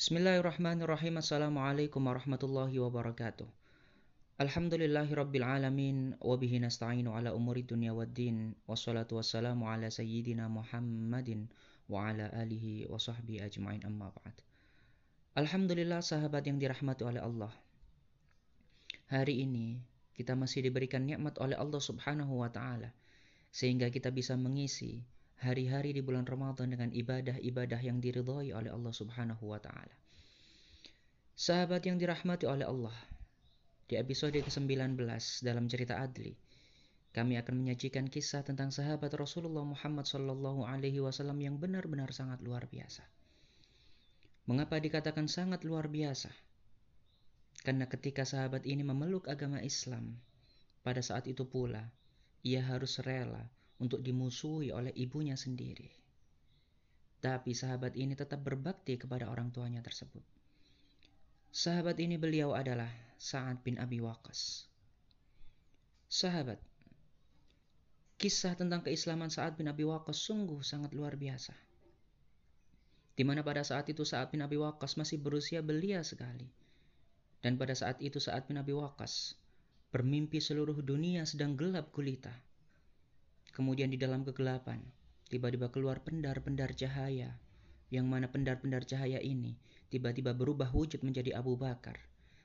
[0.00, 1.20] Bismillahirrahmanirrahim.
[1.20, 3.44] Assalamualaikum warahmatullahi wabarakatuh.
[4.40, 11.52] Alhamdulillahi rabbil alamin wa bihi nasta'inu ala umuri dunya waddin wassalatu wassalamu ala sayyidina Muhammadin
[11.92, 14.40] wa ala alihi wa sahbihi ajma'in amma ba'd.
[15.36, 17.52] Alhamdulillah sahabat yang dirahmati oleh Allah.
[19.12, 19.84] Hari ini
[20.16, 22.88] kita masih diberikan nikmat oleh Allah Subhanahu wa taala
[23.52, 25.04] sehingga kita bisa mengisi
[25.40, 29.96] hari-hari di bulan Ramadan dengan ibadah-ibadah yang diridhai oleh Allah Subhanahu wa taala.
[31.32, 32.92] Sahabat yang dirahmati oleh Allah,
[33.88, 35.00] di episode ke-19
[35.40, 36.36] dalam cerita Adli,
[37.16, 42.68] kami akan menyajikan kisah tentang sahabat Rasulullah Muhammad sallallahu alaihi wasallam yang benar-benar sangat luar
[42.68, 43.02] biasa.
[44.44, 46.28] Mengapa dikatakan sangat luar biasa?
[47.64, 50.20] Karena ketika sahabat ini memeluk agama Islam,
[50.84, 51.88] pada saat itu pula
[52.44, 53.48] ia harus rela
[53.80, 55.88] untuk dimusuhi oleh ibunya sendiri.
[57.20, 60.24] Tapi sahabat ini tetap berbakti kepada orang tuanya tersebut.
[61.52, 62.88] Sahabat ini beliau adalah
[63.20, 64.68] Sa'ad bin Abi Waqqas.
[66.08, 66.60] Sahabat,
[68.16, 71.52] kisah tentang keislaman Sa'ad bin Abi Waqqas sungguh sangat luar biasa.
[73.16, 76.48] Di mana pada saat itu Sa'ad bin Abi Waqqas masih berusia belia sekali.
[77.40, 79.36] Dan pada saat itu Sa'ad bin Abi Waqqas
[79.90, 82.30] bermimpi seluruh dunia sedang gelap gulita
[83.50, 84.78] Kemudian di dalam kegelapan,
[85.26, 87.34] tiba-tiba keluar pendar-pendar cahaya,
[87.90, 89.58] yang mana pendar-pendar cahaya ini
[89.90, 91.98] tiba-tiba berubah wujud menjadi Abu Bakar,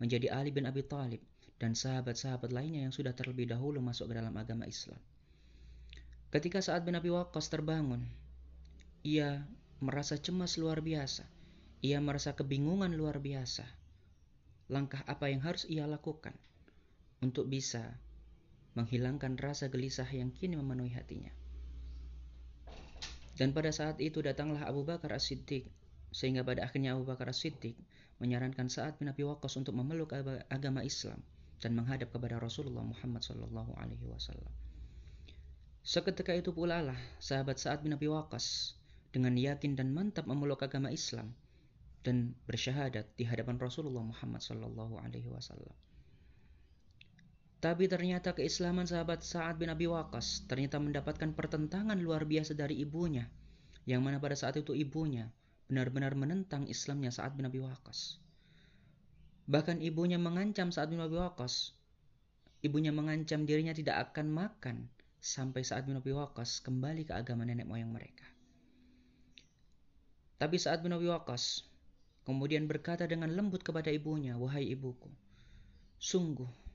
[0.00, 1.20] menjadi Ali bin Abi Thalib,
[1.60, 5.00] dan sahabat-sahabat lainnya yang sudah terlebih dahulu masuk ke dalam agama Islam.
[6.32, 8.04] Ketika saat bin Abi Waqqas terbangun,
[9.04, 9.44] ia
[9.80, 11.24] merasa cemas luar biasa.
[11.84, 13.64] Ia merasa kebingungan luar biasa.
[14.72, 16.34] Langkah apa yang harus ia lakukan
[17.22, 17.94] untuk bisa
[18.76, 21.32] menghilangkan rasa gelisah yang kini memenuhi hatinya.
[23.36, 25.68] Dan pada saat itu datanglah Abu Bakar As-Siddiq,
[26.12, 27.76] sehingga pada akhirnya Abu Bakar As-Siddiq
[28.20, 30.12] menyarankan saat bin Abi Waqqas untuk memeluk
[30.48, 31.20] agama Islam
[31.60, 34.52] dan menghadap kepada Rasulullah Muhammad Sallallahu Alaihi Wasallam.
[35.86, 38.76] Seketika itu pula lah sahabat Sa'ad bin Abi Waqqas
[39.12, 41.32] dengan yakin dan mantap memeluk agama Islam
[42.04, 45.76] dan bersyahadat di hadapan Rasulullah Muhammad Sallallahu Alaihi Wasallam.
[47.56, 53.24] Tapi ternyata keislaman sahabat Sa'ad bin Abi Waqqas ternyata mendapatkan pertentangan luar biasa dari ibunya.
[53.88, 55.32] Yang mana pada saat itu ibunya
[55.66, 58.20] benar-benar menentang Islamnya Sa'ad bin Abi Waqqas.
[59.48, 61.72] Bahkan ibunya mengancam Sa'ad bin Abi Waqqas.
[62.60, 64.76] Ibunya mengancam dirinya tidak akan makan
[65.24, 68.28] sampai Sa'ad bin Abi Waqqas kembali ke agama nenek moyang mereka.
[70.36, 71.64] Tapi Sa'ad bin Abi Waqqas
[72.28, 75.08] kemudian berkata dengan lembut kepada ibunya, "Wahai ibuku,
[75.96, 76.65] sungguh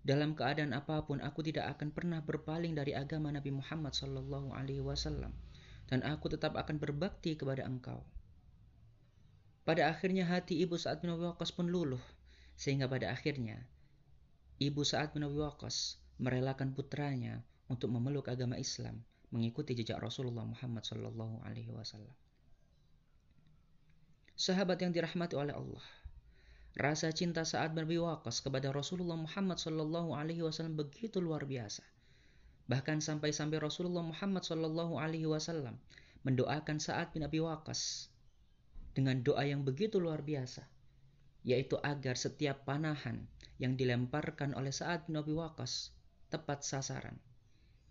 [0.00, 4.80] dalam keadaan apa pun aku tidak akan pernah berpaling dari agama Nabi Muhammad sallallahu alaihi
[4.80, 5.36] wasallam
[5.92, 8.00] dan aku tetap akan berbakti kepada engkau.
[9.68, 12.00] Pada akhirnya hati ibu Sa'ad bin Abi Waqqas pun luluh
[12.56, 13.60] sehingga pada akhirnya
[14.56, 20.82] ibu Sa'ad bin Abi Waqqas merelakan putranya untuk memeluk agama Islam mengikuti jejak Rasulullah Muhammad
[20.82, 22.12] sallallahu alaihi wasallam.
[24.34, 25.84] Sahabat yang dirahmati oleh Allah,
[26.80, 31.84] Rasa cinta saat bin Abi kepada Rasulullah Muhammad Sallallahu Alaihi Wasallam begitu luar biasa.
[32.72, 35.76] Bahkan sampai-sampai Rasulullah Muhammad Sallallahu Alaihi Wasallam
[36.24, 38.08] mendoakan saat bin Abi Waqqas
[38.96, 40.64] dengan doa yang begitu luar biasa,
[41.44, 43.28] yaitu agar setiap panahan
[43.60, 45.92] yang dilemparkan oleh saat bin Abi Waqqas
[46.32, 47.20] tepat sasaran.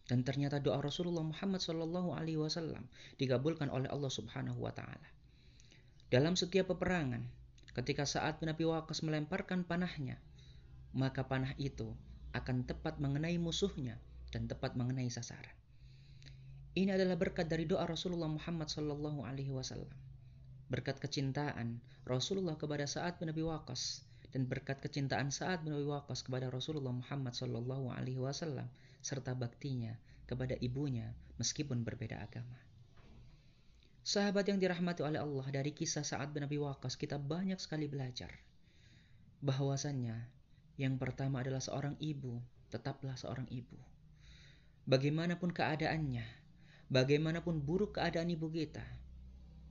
[0.09, 2.89] Dan ternyata doa Rasulullah Muhammad Sallallahu Alaihi Wasallam
[3.21, 5.09] dikabulkan oleh Allah Subhanahu Wa Taala.
[6.09, 7.37] Dalam setiap peperangan,
[7.73, 10.17] Ketika saat Nabi Waqqas melemparkan panahnya,
[10.93, 11.93] maka panah itu
[12.33, 13.97] akan tepat mengenai musuhnya
[14.33, 15.53] dan tepat mengenai sasaran.
[16.77, 19.93] Ini adalah berkat dari doa Rasulullah Muhammad Sallallahu Alaihi Wasallam.
[20.69, 26.21] Berkat kecintaan Rasulullah kepada saat bin Abi Waqqas dan berkat kecintaan saat bin Abi Waqqas
[26.21, 28.69] kepada Rasulullah Muhammad Sallallahu Alaihi Wasallam
[29.01, 29.97] serta baktinya
[30.29, 31.09] kepada ibunya
[31.41, 32.68] meskipun berbeda agama.
[33.99, 38.31] Sahabat yang dirahmati oleh Allah dari kisah saat bin Abi Waqqas kita banyak sekali belajar
[39.39, 40.15] bahwasannya
[40.79, 42.39] yang pertama adalah seorang ibu,
[42.71, 43.75] tetaplah seorang ibu.
[44.87, 46.23] Bagaimanapun keadaannya,
[46.87, 48.83] bagaimanapun buruk keadaan ibu kita,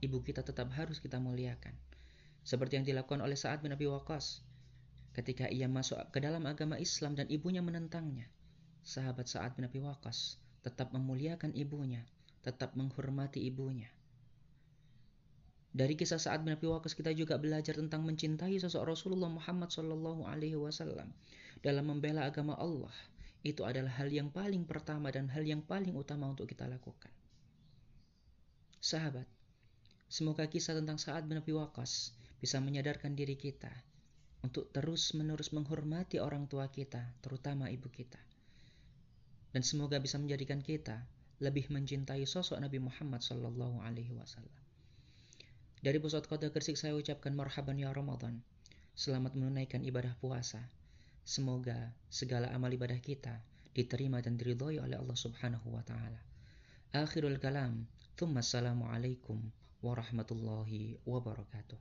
[0.05, 1.73] ibu kita tetap harus kita muliakan.
[2.45, 3.89] Seperti yang dilakukan oleh Sa'ad bin Abi
[5.17, 8.29] ketika ia masuk ke dalam agama Islam dan ibunya menentangnya.
[8.85, 9.81] Sahabat Sa'ad bin Abi
[10.61, 12.05] tetap memuliakan ibunya,
[12.45, 13.89] tetap menghormati ibunya.
[15.69, 20.57] Dari kisah saat bin Waqqas kita juga belajar tentang mencintai sosok Rasulullah Muhammad Shallallahu Alaihi
[20.57, 21.13] Wasallam
[21.61, 22.93] dalam membela agama Allah.
[23.45, 27.13] Itu adalah hal yang paling pertama dan hal yang paling utama untuk kita lakukan.
[28.83, 29.29] Sahabat,
[30.09, 33.69] Semoga kisah tentang Sa'ad bin Waqqas bisa menyadarkan diri kita
[34.41, 38.17] untuk terus-menerus menghormati orang tua kita, terutama ibu kita.
[39.53, 41.05] Dan semoga bisa menjadikan kita
[41.45, 44.68] lebih mencintai sosok Nabi Muhammad sallallahu alaihi wasallam.
[45.79, 48.43] Dari pusat kota Gresik saya ucapkan marhaban ya Ramadan.
[48.99, 50.59] Selamat menunaikan ibadah puasa.
[51.23, 53.39] Semoga segala amal ibadah kita
[53.71, 56.19] diterima dan diridhoi oleh Allah Subhanahu wa taala.
[56.91, 57.87] Akhirul kalam,
[58.19, 59.39] thumma assalamu alaikum
[59.79, 61.79] warahmatullahi wabarakatuh.